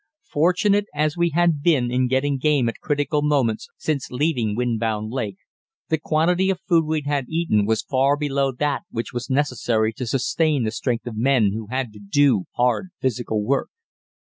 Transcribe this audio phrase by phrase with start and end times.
[0.31, 5.37] Fortunate as we had been in getting game at critical moments since leaving Windbound Lake,
[5.89, 10.07] the quantity of food we had eaten was far below that which was necessary to
[10.07, 13.69] sustain the strength of men who had to do hard physical work.